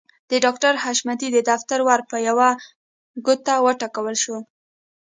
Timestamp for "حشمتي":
0.83-1.27